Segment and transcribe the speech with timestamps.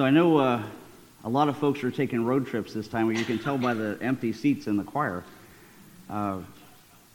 [0.00, 0.62] So I know uh,
[1.24, 3.98] a lot of folks are taking road trips this time, you can tell by the
[4.00, 5.22] empty seats in the choir.
[6.08, 6.38] Uh,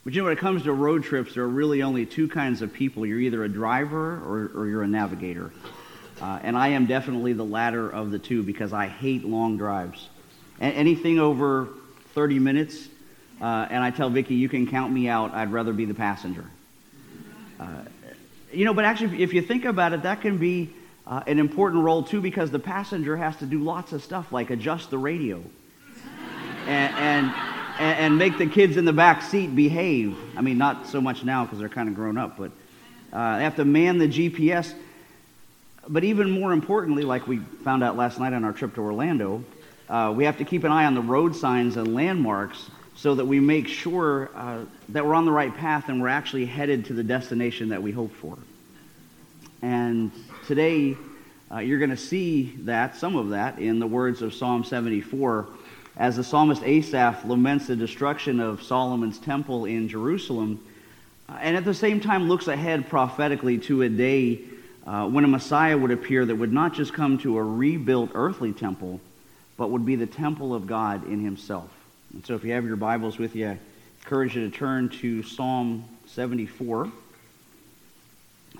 [0.04, 2.62] but you know, when it comes to road trips, there are really only two kinds
[2.62, 3.04] of people.
[3.04, 5.50] You're either a driver or, or you're a navigator.
[6.20, 10.08] Uh, and I am definitely the latter of the two because I hate long drives.
[10.60, 11.66] A- anything over
[12.14, 12.86] 30 minutes,
[13.40, 16.44] uh, and I tell Vicki, you can count me out, I'd rather be the passenger.
[17.58, 17.66] Uh,
[18.52, 20.70] you know, but actually, if you think about it, that can be
[21.06, 24.50] uh, an important role too because the passenger has to do lots of stuff like
[24.50, 25.42] adjust the radio
[26.66, 27.34] and, and,
[27.78, 30.16] and make the kids in the back seat behave.
[30.36, 32.50] I mean, not so much now because they're kind of grown up, but
[33.12, 34.74] uh, they have to man the GPS.
[35.88, 39.44] But even more importantly, like we found out last night on our trip to Orlando,
[39.88, 43.24] uh, we have to keep an eye on the road signs and landmarks so that
[43.24, 46.94] we make sure uh, that we're on the right path and we're actually headed to
[46.94, 48.36] the destination that we hope for.
[49.62, 50.12] And
[50.46, 50.96] today,
[51.50, 55.46] uh, you're going to see that, some of that, in the words of Psalm 74,
[55.96, 60.62] as the psalmist Asaph laments the destruction of Solomon's temple in Jerusalem,
[61.28, 64.40] uh, and at the same time looks ahead prophetically to a day
[64.86, 68.52] uh, when a Messiah would appear that would not just come to a rebuilt earthly
[68.52, 69.00] temple,
[69.56, 71.70] but would be the temple of God in himself.
[72.12, 73.58] And so if you have your Bibles with you, I
[74.00, 76.92] encourage you to turn to Psalm 74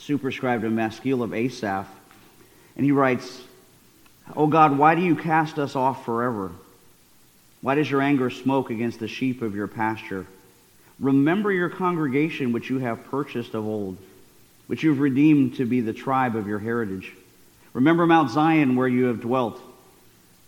[0.00, 1.88] superscribed a maskil of Asaph.
[2.76, 3.42] And he writes,
[4.34, 6.50] O God, why do you cast us off forever?
[7.62, 10.26] Why does your anger smoke against the sheep of your pasture?
[10.98, 13.96] Remember your congregation which you have purchased of old,
[14.66, 17.12] which you've redeemed to be the tribe of your heritage.
[17.72, 19.60] Remember Mount Zion where you have dwelt.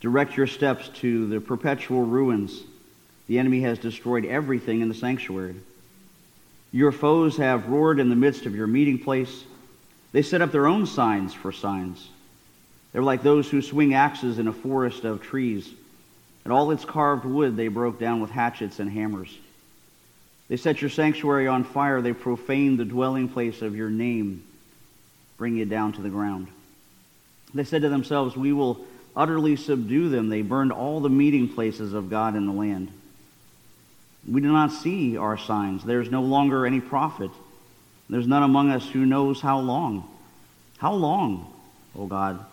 [0.01, 2.63] Direct your steps to the perpetual ruins.
[3.27, 5.57] The enemy has destroyed everything in the sanctuary.
[6.71, 9.45] Your foes have roared in the midst of your meeting place.
[10.13, 12.09] They set up their own signs for signs.
[12.93, 15.71] They're like those who swing axes in a forest of trees.
[16.45, 19.37] And all its carved wood they broke down with hatchets and hammers.
[20.49, 22.01] They set your sanctuary on fire.
[22.01, 24.43] They profaned the dwelling place of your name,
[25.37, 26.49] bring it down to the ground.
[27.53, 28.81] They said to themselves, We will
[29.15, 30.29] utterly subdue them.
[30.29, 32.91] They burned all the meeting places of God in the land.
[34.31, 35.85] We do not see our signs.
[35.85, 37.31] There's no longer any prophet.
[38.11, 40.09] There's none among us who knows how long.
[40.79, 41.53] How long,
[41.97, 42.45] O God,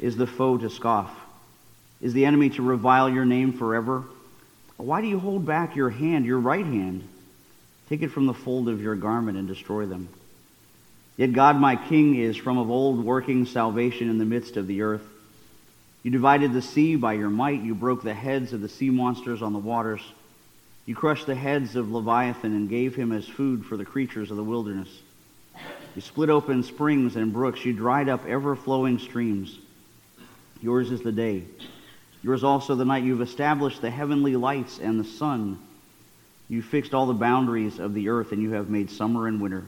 [0.00, 1.10] is the foe to scoff?
[2.00, 4.04] Is the enemy to revile your name forever?
[4.76, 7.06] Why do you hold back your hand, your right hand?
[7.88, 10.08] Take it from the fold of your garment and destroy them.
[11.16, 14.82] Yet God, my King, is from of old working salvation in the midst of the
[14.82, 15.02] earth.
[16.02, 17.60] You divided the sea by your might.
[17.60, 20.00] You broke the heads of the sea monsters on the waters.
[20.86, 24.36] You crushed the heads of Leviathan and gave him as food for the creatures of
[24.36, 24.88] the wilderness.
[25.94, 27.64] You split open springs and brooks.
[27.64, 29.58] You dried up ever flowing streams.
[30.62, 31.44] Yours is the day.
[32.22, 33.04] Yours also the night.
[33.04, 35.58] You've established the heavenly lights and the sun.
[36.48, 39.64] You fixed all the boundaries of the earth, and you have made summer and winter.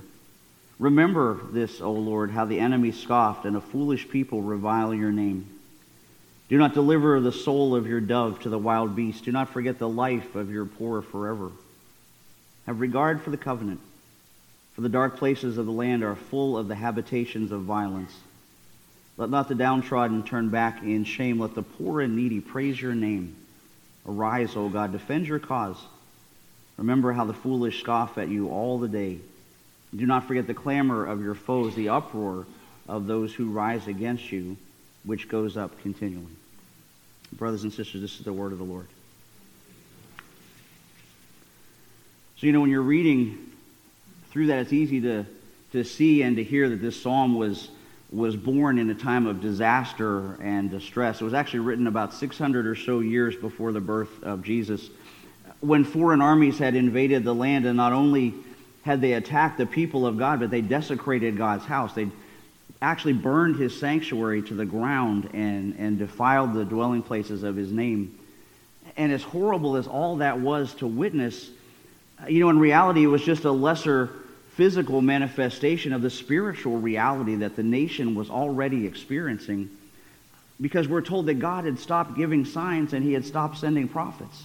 [0.78, 5.48] Remember this, O Lord, how the enemy scoffed and a foolish people revile your name.
[6.52, 9.24] Do not deliver the soul of your dove to the wild beast.
[9.24, 11.50] Do not forget the life of your poor forever.
[12.66, 13.80] Have regard for the covenant,
[14.74, 18.14] for the dark places of the land are full of the habitations of violence.
[19.16, 21.40] Let not the downtrodden turn back in shame.
[21.40, 23.34] Let the poor and needy praise your name.
[24.06, 25.78] Arise, O God, defend your cause.
[26.76, 29.20] Remember how the foolish scoff at you all the day.
[29.96, 32.46] Do not forget the clamor of your foes, the uproar
[32.86, 34.58] of those who rise against you,
[35.02, 36.36] which goes up continually.
[37.32, 38.86] Brothers and sisters, this is the word of the Lord.
[42.36, 43.38] So, you know, when you're reading
[44.30, 45.24] through that, it's easy to,
[45.72, 47.68] to see and to hear that this psalm was,
[48.10, 51.20] was born in a time of disaster and distress.
[51.20, 54.90] It was actually written about 600 or so years before the birth of Jesus,
[55.60, 58.34] when foreign armies had invaded the land, and not only
[58.82, 61.94] had they attacked the people of God, but they desecrated God's house.
[61.94, 62.10] They
[62.80, 67.70] actually burned his sanctuary to the ground and, and defiled the dwelling places of his
[67.70, 68.18] name.
[68.96, 71.48] And as horrible as all that was to witness,
[72.28, 74.10] you know, in reality, it was just a lesser
[74.50, 79.70] physical manifestation of the spiritual reality that the nation was already experiencing
[80.60, 84.44] because we're told that God had stopped giving signs and he had stopped sending prophets.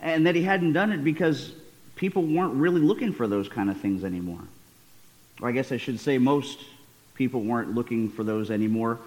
[0.00, 1.52] And that he hadn't done it because
[1.96, 4.40] people weren't really looking for those kind of things anymore.
[5.40, 6.58] Or I guess I should say most
[7.22, 8.98] people weren't looking for those anymore.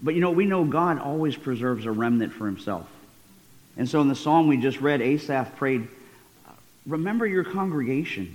[0.00, 2.88] But you know, we know God always preserves a remnant for himself.
[3.76, 5.86] And so in the psalm we just read, Asaph prayed,
[6.86, 8.34] Remember your congregation,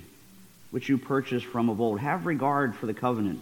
[0.70, 1.98] which you purchased from of old.
[1.98, 3.40] Have regard for the covenant.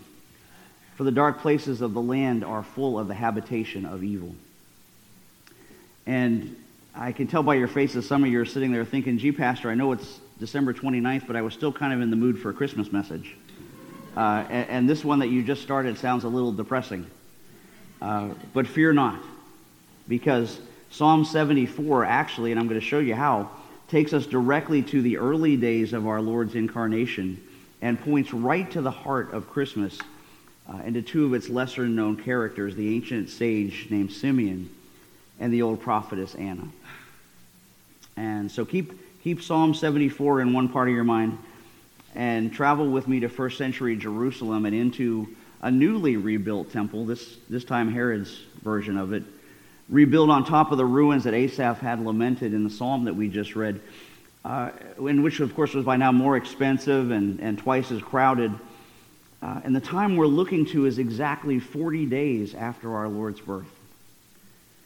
[0.95, 4.35] for the dark places of the land are full of the habitation of evil.
[6.07, 6.57] And
[6.95, 9.69] I can tell by your faces, some of you are sitting there thinking, gee, Pastor,
[9.69, 12.49] I know it's December 29th, but I was still kind of in the mood for
[12.49, 13.37] a Christmas message.
[14.17, 17.05] Uh, and, and, this one that you just started sounds a little depressing.
[18.01, 19.23] Uh, but fear not,
[20.09, 20.59] because
[20.91, 23.51] Psalm 74 actually, and I'm going to show you how,
[23.89, 27.41] takes us directly to the early days of our Lord's incarnation
[27.83, 29.99] and points right to the heart of Christmas
[30.69, 34.71] uh, and to two of its lesser known characters, the ancient sage named Simeon
[35.39, 36.67] and the old prophetess Anna.
[38.17, 41.39] And so keep, keep Psalm 74 in one part of your mind
[42.17, 45.29] and travel with me to first century Jerusalem and into
[45.61, 49.23] a newly rebuilt temple, this, this time Herod's version of it,
[49.89, 53.29] rebuilt on top of the ruins that Asaph had lamented in the psalm that we
[53.29, 53.81] just read,
[54.45, 58.53] uh, which, of course, was by now more expensive and, and twice as crowded.
[59.43, 63.67] Uh, and the time we're looking to is exactly 40 days after our Lord's birth.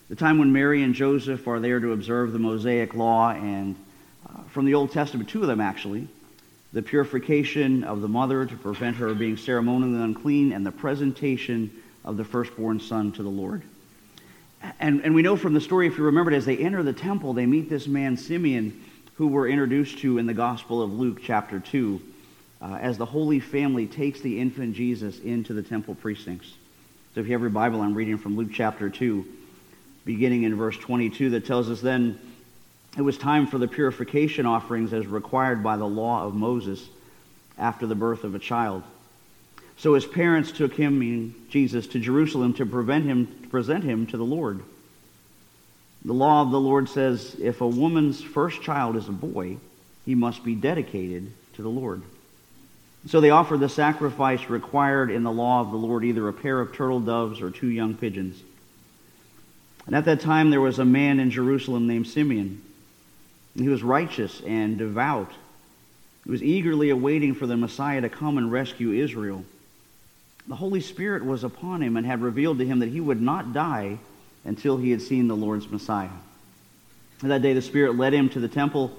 [0.09, 3.77] The time when Mary and Joseph are there to observe the Mosaic law, and
[4.29, 6.09] uh, from the Old Testament, two of them actually,
[6.72, 11.70] the purification of the mother to prevent her being ceremonially unclean, and the presentation
[12.05, 13.62] of the firstborn son to the Lord.
[14.78, 16.93] And, and we know from the story, if you remember it, as they enter the
[16.93, 18.84] temple, they meet this man, Simeon,
[19.14, 22.00] who we're introduced to in the Gospel of Luke, chapter 2,
[22.62, 26.55] uh, as the Holy Family takes the infant Jesus into the temple precincts.
[27.14, 29.26] So if you have your Bible, I'm reading from Luke, chapter 2,
[30.05, 32.19] beginning in verse 22, that tells us then
[32.97, 36.89] it was time for the purification offerings as required by the law of Moses
[37.57, 38.83] after the birth of a child.
[39.77, 44.07] So his parents took him, meaning Jesus, to Jerusalem to prevent him to present him
[44.09, 44.61] to the Lord.
[46.05, 49.59] The law of the Lord says if a woman's first child is a boy,
[50.05, 52.03] he must be dedicated to the Lord.
[53.07, 56.61] So they offered the sacrifice required in the law of the Lord, either a pair
[56.61, 58.43] of turtle doves or two young pigeons.
[59.87, 62.61] And at that time there was a man in Jerusalem named Simeon
[63.56, 65.31] he was righteous and devout.
[66.25, 69.44] He was eagerly awaiting for the Messiah to come and rescue Israel.
[70.47, 73.52] The Holy Spirit was upon him and had revealed to him that he would not
[73.52, 73.99] die
[74.44, 76.08] until he had seen the Lord's Messiah.
[77.23, 78.93] That day the Spirit led him to the temple.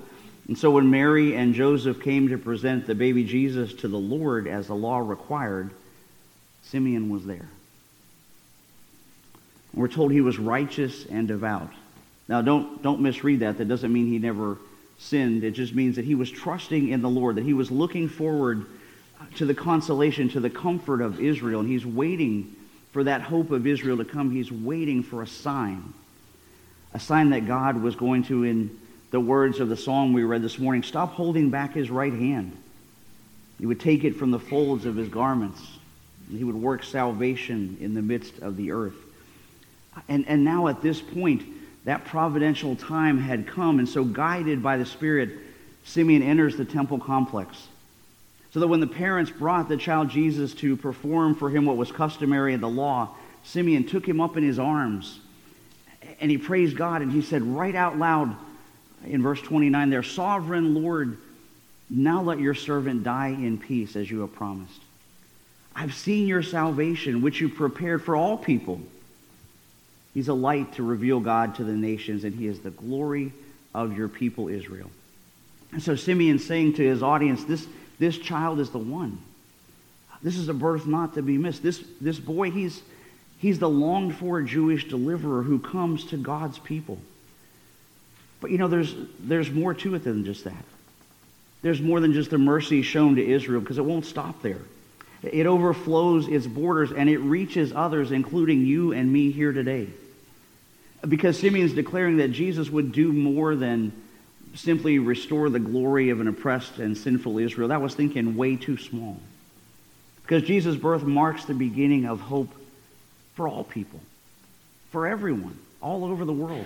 [0.47, 4.47] And so when Mary and Joseph came to present the baby Jesus to the Lord
[4.47, 5.71] as the law required,
[6.63, 7.49] Simeon was there.
[9.73, 11.71] We're told he was righteous and devout.
[12.31, 13.57] Now, don't, don't misread that.
[13.57, 14.57] That doesn't mean he never
[14.97, 15.43] sinned.
[15.43, 18.65] It just means that he was trusting in the Lord, that he was looking forward
[19.35, 22.55] to the consolation, to the comfort of Israel, and he's waiting
[22.93, 24.31] for that hope of Israel to come.
[24.31, 25.93] He's waiting for a sign,
[26.93, 28.79] a sign that God was going to, in
[29.11, 32.55] the words of the song we read this morning, stop holding back his right hand.
[33.59, 35.61] He would take it from the folds of his garments,
[36.29, 38.95] he would work salvation in the midst of the earth.
[40.07, 41.43] And, and now at this point,
[41.85, 43.79] that providential time had come.
[43.79, 45.31] And so, guided by the Spirit,
[45.83, 47.67] Simeon enters the temple complex.
[48.53, 51.91] So that when the parents brought the child Jesus to perform for him what was
[51.91, 55.19] customary in the law, Simeon took him up in his arms
[56.19, 58.35] and he praised God and he said right out loud
[59.05, 61.17] in verse 29 there, Sovereign Lord,
[61.89, 64.81] now let your servant die in peace as you have promised.
[65.75, 68.81] I've seen your salvation, which you prepared for all people
[70.13, 73.31] He's a light to reveal God to the nations, and he is the glory
[73.73, 74.91] of your people, Israel.
[75.71, 77.65] And so Simeon's saying to his audience, this,
[77.97, 79.19] this child is the one.
[80.21, 81.63] This is a birth not to be missed.
[81.63, 82.81] This, this boy, he's,
[83.39, 86.99] he's the longed for Jewish deliverer who comes to God's people.
[88.41, 90.65] But you know, there's, there's more to it than just that.
[91.61, 94.61] There's more than just the mercy shown to Israel because it won't stop there.
[95.23, 99.87] It overflows its borders and it reaches others, including you and me here today.
[101.07, 103.91] Because Simeon's declaring that Jesus would do more than
[104.55, 107.69] simply restore the glory of an oppressed and sinful Israel.
[107.69, 109.17] That was thinking way too small.
[110.21, 112.53] Because Jesus' birth marks the beginning of hope
[113.35, 113.99] for all people,
[114.91, 116.65] for everyone, all over the world.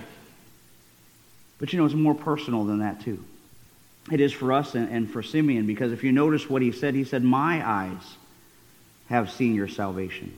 [1.58, 3.24] But you know, it's more personal than that, too.
[4.10, 6.94] It is for us and, and for Simeon, because if you notice what he said,
[6.94, 8.16] he said, My eyes
[9.08, 10.36] have seen your salvation.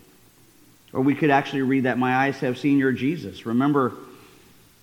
[0.92, 3.46] Or we could actually read that, My eyes have seen your Jesus.
[3.46, 3.92] Remember,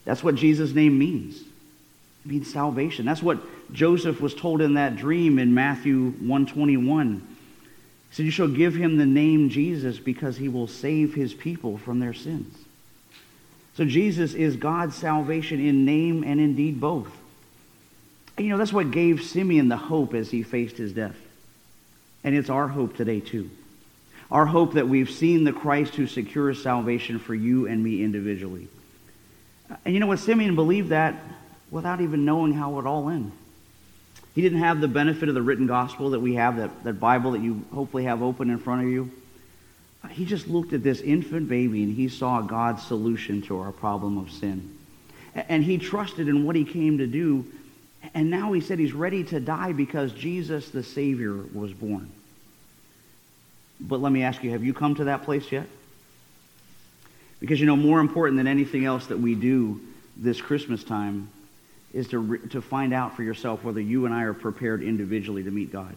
[0.04, 1.38] that's what Jesus' name means.
[1.38, 3.06] It means salvation.
[3.06, 3.40] That's what
[3.74, 7.16] Joseph was told in that dream in Matthew 121.
[8.10, 11.78] He said, You shall give him the name Jesus because he will save his people
[11.78, 12.56] from their sins.
[13.76, 17.12] So Jesus is God's salvation in name and in deed both.
[18.38, 21.16] And you know, that's what gave Simeon the hope as he faced his death.
[22.24, 23.50] And it's our hope today, too.
[24.32, 28.67] Our hope that we've seen the Christ who secures salvation for you and me individually.
[29.84, 30.20] And you know what?
[30.20, 31.15] Simeon believed that
[31.72, 33.32] without even knowing how it all ended.
[34.34, 37.32] He didn't have the benefit of the written gospel that we have, that, that Bible
[37.32, 39.10] that you hopefully have open in front of you.
[40.10, 44.17] He just looked at this infant baby and he saw God's solution to our problem
[44.17, 44.77] of sin.
[45.34, 47.46] And he trusted in what he came to do.
[48.13, 52.12] And now he said he's ready to die because Jesus, the Savior, was born.
[53.79, 55.67] But let me ask you, have you come to that place yet?
[57.39, 59.82] Because, you know, more important than anything else that we do
[60.17, 61.29] this Christmas time
[61.94, 65.44] is to, re- to find out for yourself whether you and I are prepared individually
[65.44, 65.96] to meet God.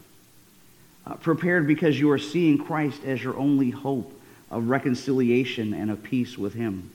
[1.06, 4.12] Uh, prepared because you are seeing Christ as your only hope
[4.50, 6.90] of reconciliation and of peace with Him.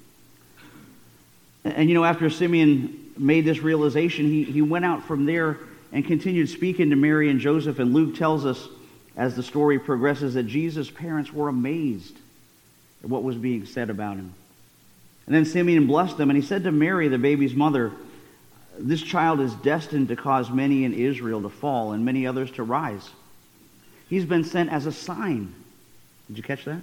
[1.64, 5.58] And, and you know, after Simeon made this realization, he, he went out from there
[5.92, 7.80] and continued speaking to Mary and Joseph.
[7.80, 8.68] And Luke tells us
[9.16, 12.16] as the story progresses that Jesus' parents were amazed
[13.04, 14.34] at what was being said about him.
[15.26, 17.92] And then Simeon blessed them, and he said to Mary, the baby's mother,
[18.78, 22.64] This child is destined to cause many in Israel to fall and many others to
[22.64, 23.08] rise.
[24.10, 25.54] He's been sent as a sign.
[26.28, 26.82] Did you catch that?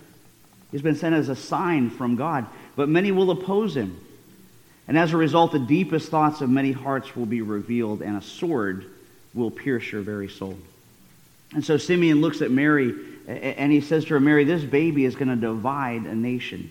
[0.70, 2.46] He's been sent as a sign from God,
[2.76, 4.00] but many will oppose him.
[4.86, 8.22] And as a result, the deepest thoughts of many hearts will be revealed, and a
[8.22, 8.86] sword
[9.34, 10.56] will pierce your very soul.
[11.52, 12.94] And so Simeon looks at Mary
[13.26, 16.70] and he says to her, Mary, this baby is going to divide a nation.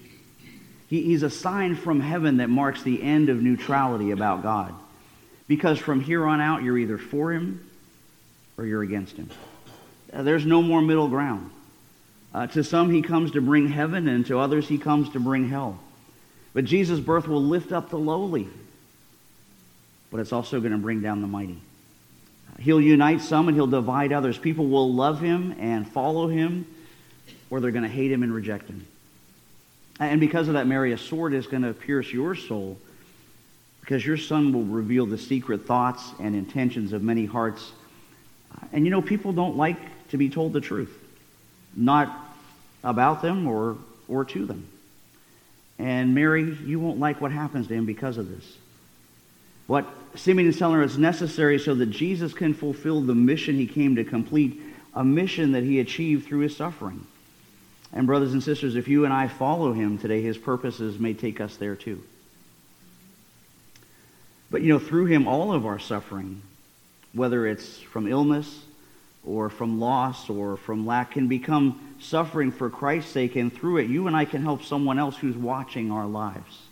[0.88, 4.74] He, he's a sign from heaven that marks the end of neutrality about God.
[5.48, 7.70] Because from here on out, you're either for him
[8.58, 9.30] or you're against him.
[10.12, 11.52] Uh, there's no more middle ground.
[12.34, 15.50] Uh, to some, he comes to bring heaven, and to others, he comes to bring
[15.50, 15.80] hell.
[16.54, 18.48] But Jesus' birth will lift up the lowly,
[20.12, 21.60] but it's also going to bring down the mighty.
[22.60, 24.38] He'll unite some and he'll divide others.
[24.38, 26.68] People will love him and follow him,
[27.50, 28.86] or they're going to hate him and reject him.
[30.00, 32.78] And because of that, Mary, a sword is going to pierce your soul
[33.82, 37.72] because your son will reveal the secret thoughts and intentions of many hearts.
[38.56, 39.78] Uh, and you know, people don't like
[40.10, 40.96] to be told the truth,
[41.76, 42.36] not
[42.84, 44.68] about them or, or to them.
[45.80, 48.58] And Mary, you won't like what happens to him because of this.
[49.70, 49.86] What
[50.16, 53.98] Simeon is telling her is necessary so that Jesus can fulfill the mission he came
[53.98, 54.60] to complete,
[54.96, 57.06] a mission that he achieved through his suffering.
[57.94, 61.40] And, brothers and sisters, if you and I follow him today, his purposes may take
[61.40, 62.02] us there too.
[64.50, 66.42] But, you know, through him, all of our suffering,
[67.14, 68.64] whether it's from illness
[69.24, 73.36] or from loss or from lack, can become suffering for Christ's sake.
[73.36, 76.69] And through it, you and I can help someone else who's watching our lives.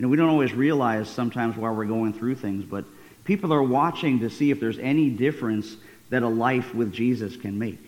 [0.00, 2.86] You know, we don't always realize sometimes while we're going through things, but
[3.24, 5.76] people are watching to see if there's any difference
[6.08, 7.78] that a life with Jesus can make.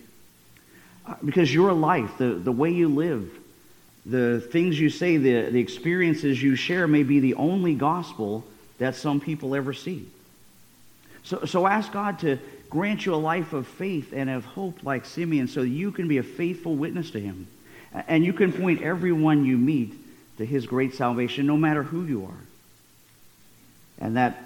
[1.07, 3.31] Uh, because your life, the, the way you live,
[4.05, 8.45] the things you say, the, the experiences you share may be the only gospel
[8.77, 10.07] that some people ever see.
[11.23, 12.37] So, so ask God to
[12.69, 16.19] grant you a life of faith and of hope like Simeon so you can be
[16.19, 17.47] a faithful witness to him.
[18.07, 19.95] And you can point everyone you meet
[20.37, 22.43] to his great salvation no matter who you are.
[23.99, 24.37] And that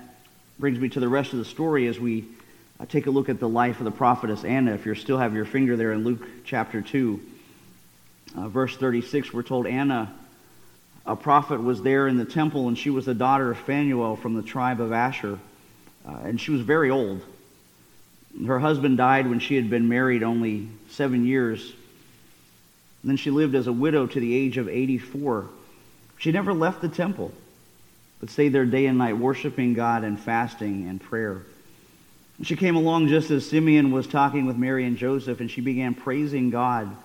[0.59, 2.25] brings me to the rest of the story as we
[2.79, 4.73] uh, take a look at the life of the prophetess Anna.
[4.73, 7.19] If you still have your finger there in Luke chapter 2,
[8.35, 10.13] uh, verse 36, we're told Anna,
[11.05, 14.35] a prophet, was there in the temple, and she was the daughter of Phanuel from
[14.35, 15.39] the tribe of Asher.
[16.07, 17.21] Uh, and she was very old.
[18.45, 21.61] Her husband died when she had been married only seven years.
[23.01, 25.47] And then she lived as a widow to the age of 84.
[26.17, 27.31] She never left the temple,
[28.19, 31.43] but stayed there day and night, worshiping God and fasting and prayer.
[32.43, 35.95] She came along just as Simeon was talking with Mary and Joseph, and she began
[35.95, 36.95] praising God.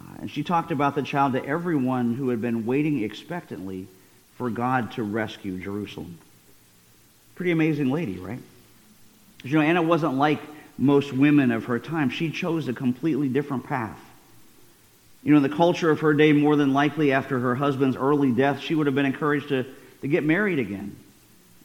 [0.00, 3.86] Uh, and she talked about the child to everyone who had been waiting expectantly
[4.36, 6.18] for God to rescue Jerusalem.
[7.34, 8.38] Pretty amazing lady, right?
[9.42, 10.40] You know, Anna wasn't like
[10.78, 12.10] most women of her time.
[12.10, 13.98] She chose a completely different path.
[15.22, 18.32] You know, in the culture of her day, more than likely after her husband's early
[18.32, 19.66] death, she would have been encouraged to,
[20.00, 20.96] to get married again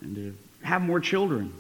[0.02, 1.54] and to have more children.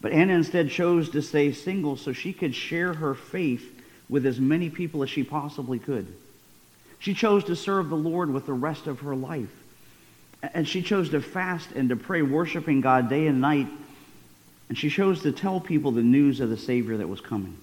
[0.00, 4.40] But Anna instead chose to stay single so she could share her faith with as
[4.40, 6.06] many people as she possibly could.
[6.98, 9.50] She chose to serve the Lord with the rest of her life.
[10.42, 13.68] And she chose to fast and to pray, worshiping God day and night.
[14.68, 17.56] And she chose to tell people the news of the Savior that was coming.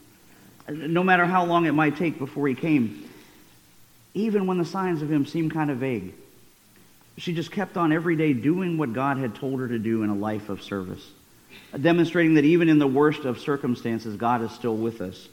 [0.68, 3.09] Uh, no matter how long it might take before he came,
[4.14, 6.14] even when the signs of him seemed kind of vague.
[7.18, 10.10] She just kept on every day doing what God had told her to do in
[10.10, 11.06] a life of service,
[11.80, 15.28] demonstrating that even in the worst of circumstances, God is still with us.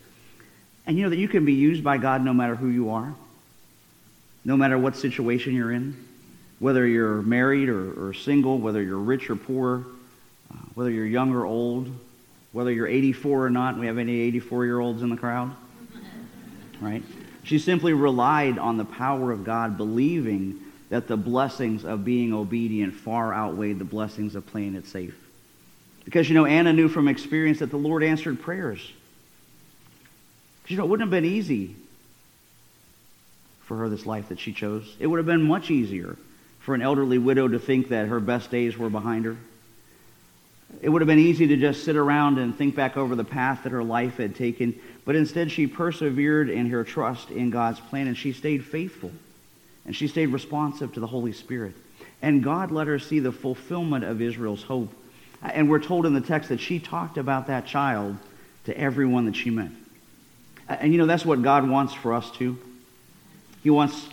[0.87, 3.15] And you know that you can be used by God no matter who you are,
[4.45, 5.97] no matter what situation you're in,
[6.59, 9.85] whether you're married or, or single, whether you're rich or poor,
[10.53, 11.91] uh, whether you're young or old,
[12.53, 13.79] whether you're 84 or not.
[13.79, 15.55] We have any 84 year olds in the crowd?
[16.81, 17.03] Right?
[17.47, 22.93] She simply relied on the power of God, believing that the blessings of being obedient
[22.95, 25.17] far outweighed the blessings of playing it safe.
[26.05, 28.93] Because, you know, Anna knew from experience that the Lord answered prayers.
[30.67, 31.77] You know, it wouldn't have been easy
[33.63, 34.97] for her, this life that she chose.
[34.99, 36.17] It would have been much easier
[36.59, 39.37] for an elderly widow to think that her best days were behind her.
[40.83, 43.63] It would have been easy to just sit around and think back over the path
[43.63, 48.07] that her life had taken, but instead she persevered in her trust in God's plan
[48.07, 49.13] and she stayed faithful
[49.85, 51.75] and she stayed responsive to the Holy Spirit.
[52.23, 54.93] And God let her see the fulfillment of Israel's hope.
[55.43, 58.17] And we're told in the text that she talked about that child
[58.65, 59.71] to everyone that she met.
[60.69, 62.59] And you know, that's what God wants for us too.
[63.63, 64.09] He wants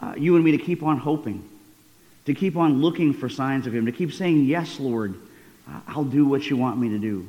[0.00, 1.46] uh, you and me to keep on hoping,
[2.24, 5.14] to keep on looking for signs of Him, to keep saying, Yes, Lord,
[5.88, 7.28] I'll do what you want me to do.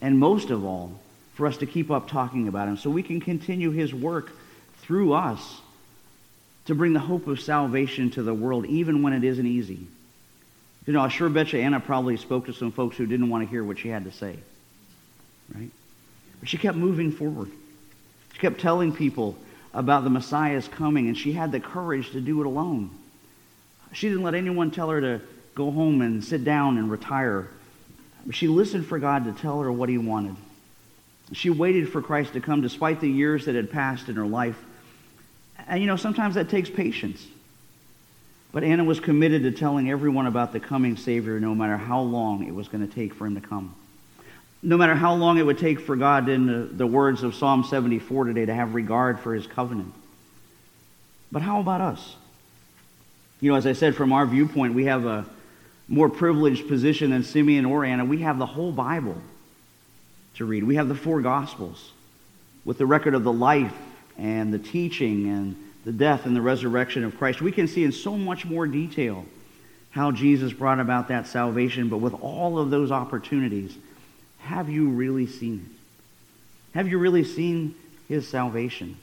[0.00, 0.92] And most of all,
[1.34, 4.32] for us to keep up talking about Him so we can continue His work
[4.82, 5.60] through us
[6.66, 9.86] to bring the hope of salvation to the world, even when it isn't easy.
[10.86, 13.44] You know, I sure bet you Anna probably spoke to some folks who didn't want
[13.44, 14.36] to hear what she had to say.
[15.54, 15.70] Right?
[16.40, 17.50] But she kept moving forward.
[18.32, 19.36] She kept telling people
[19.74, 22.90] about the Messiah's coming, and she had the courage to do it alone.
[23.92, 25.20] She didn't let anyone tell her to
[25.54, 27.48] go home and sit down and retire.
[28.30, 30.36] She listened for God to tell her what he wanted.
[31.32, 34.58] She waited for Christ to come despite the years that had passed in her life.
[35.66, 37.26] And you know, sometimes that takes patience.
[38.52, 42.46] But Anna was committed to telling everyone about the coming Savior no matter how long
[42.46, 43.74] it was going to take for him to come.
[44.62, 47.62] No matter how long it would take for God, in the, the words of Psalm
[47.62, 49.92] 74 today, to have regard for his covenant.
[51.30, 52.16] But how about us?
[53.40, 55.26] You know, as I said, from our viewpoint, we have a
[55.88, 58.04] more privileged position than Simeon or Anna.
[58.04, 59.16] We have the whole Bible
[60.34, 60.64] to read.
[60.64, 61.92] We have the four Gospels
[62.64, 63.74] with the record of the life
[64.18, 67.40] and the teaching and the death and the resurrection of Christ.
[67.40, 69.24] We can see in so much more detail
[69.90, 71.88] how Jesus brought about that salvation.
[71.88, 73.74] But with all of those opportunities,
[74.40, 76.76] have you really seen it?
[76.76, 77.74] Have you really seen
[78.08, 78.96] his salvation?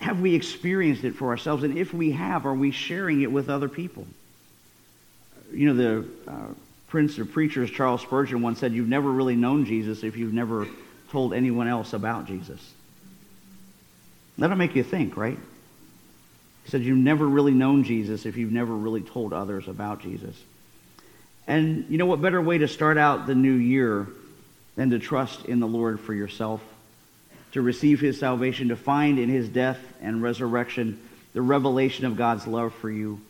[0.00, 1.62] Have we experienced it for ourselves?
[1.62, 4.06] And if we have, are we sharing it with other people?
[5.52, 6.46] You know, the uh,
[6.88, 10.66] prince of preachers, Charles Spurgeon, once said, You've never really known Jesus if you've never
[11.10, 12.72] told anyone else about Jesus.
[14.38, 15.38] That'll make you think, right?
[16.64, 20.36] He said, You've never really known Jesus if you've never really told others about Jesus.
[21.46, 24.06] And you know what better way to start out the new year
[24.76, 26.62] than to trust in the Lord for yourself,
[27.52, 31.00] to receive his salvation, to find in his death and resurrection
[31.32, 33.20] the revelation of God's love for you,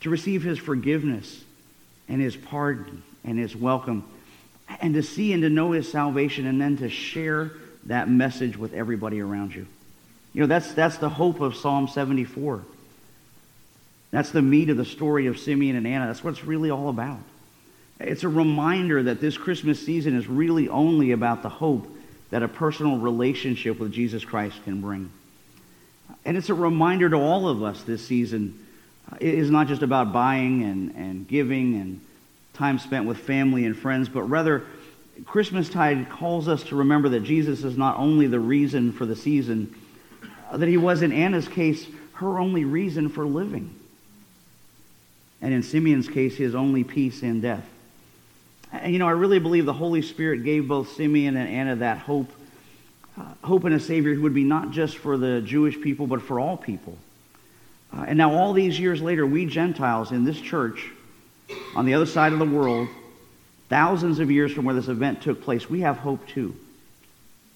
[0.00, 1.42] to receive his forgiveness
[2.08, 4.04] and his pardon and his welcome,
[4.80, 7.52] and to see and to know his salvation, and then to share
[7.86, 9.66] that message with everybody around you.
[10.32, 12.62] You know, that's, that's the hope of Psalm 74.
[14.10, 16.06] That's the meat of the story of Simeon and Anna.
[16.06, 17.18] That's what it's really all about.
[18.00, 21.86] It's a reminder that this Christmas season is really only about the hope
[22.30, 25.10] that a personal relationship with Jesus Christ can bring.
[26.24, 28.64] And it's a reminder to all of us this season.
[29.20, 32.00] It is not just about buying and, and giving and
[32.54, 34.64] time spent with family and friends, but rather,
[35.24, 39.74] Christmastide calls us to remember that Jesus is not only the reason for the season,
[40.52, 43.74] that he was, in Anna's case, her only reason for living.
[45.40, 47.64] And in Simeon's case, his only peace in death.
[48.72, 51.98] And you know, I really believe the Holy Spirit gave both Simeon and Anna that
[51.98, 52.30] hope,
[53.18, 56.22] uh, hope in a Savior who would be not just for the Jewish people, but
[56.22, 56.98] for all people.
[57.92, 60.90] Uh, and now, all these years later, we Gentiles in this church,
[61.74, 62.88] on the other side of the world,
[63.68, 66.54] thousands of years from where this event took place, we have hope too.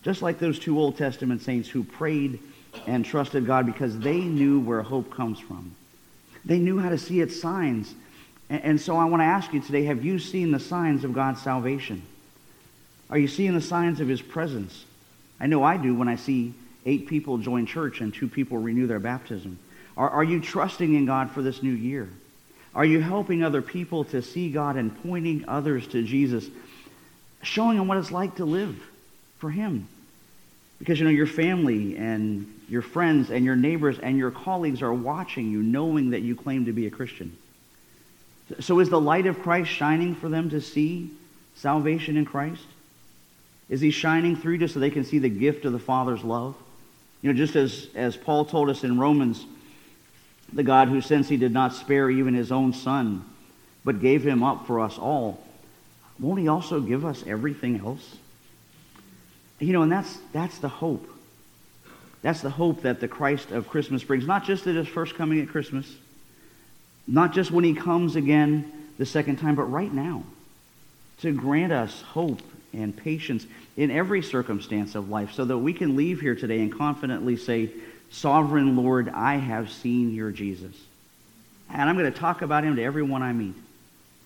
[0.02, 2.40] Just like those two Old Testament saints who prayed
[2.86, 5.74] and trusted God because they knew where hope comes from.
[6.44, 7.94] They knew how to see its signs.
[8.50, 11.40] And, so I want to ask you today have you seen the signs of God's
[11.40, 12.02] salvation?
[13.08, 14.84] Are you seeing the signs of his presence?
[15.38, 18.86] I know I do when I see eight people join church and two people renew
[18.86, 19.58] their baptism.
[19.96, 22.08] Are, are you trusting in God for this new year?
[22.74, 26.46] Are you helping other people to see God and pointing others to Jesus,
[27.42, 28.80] showing them what it's like to live
[29.38, 29.86] for him?
[30.78, 34.92] Because, you know, your family and your friends and your neighbors and your colleagues are
[34.92, 37.36] watching you, knowing that you claim to be a Christian.
[38.60, 41.10] So is the light of Christ shining for them to see
[41.56, 42.64] salvation in Christ?
[43.68, 46.56] Is he shining through just so they can see the gift of the Father's love?
[47.20, 49.46] You know, just as, as Paul told us in Romans,
[50.52, 53.24] the God who, since he did not spare even his own son,
[53.84, 55.42] but gave him up for us all,
[56.18, 58.16] won't he also give us everything else?
[59.58, 61.08] You know, and that's, that's the hope.
[62.22, 64.26] That's the hope that the Christ of Christmas brings.
[64.26, 65.92] Not just at his first coming at Christmas,
[67.06, 70.22] not just when he comes again the second time, but right now
[71.20, 72.40] to grant us hope
[72.72, 76.76] and patience in every circumstance of life so that we can leave here today and
[76.76, 77.70] confidently say,
[78.12, 80.76] Sovereign Lord, I have seen your Jesus.
[81.70, 83.54] And I'm going to talk about him to everyone I meet.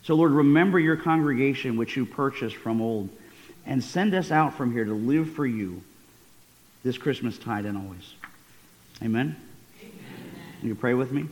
[0.03, 3.09] So, Lord, remember your congregation which you purchased from old
[3.65, 5.83] and send us out from here to live for you
[6.83, 8.15] this Christmas tide and always.
[9.03, 9.37] Amen?
[9.81, 9.95] Amen.
[10.63, 11.27] You pray with me?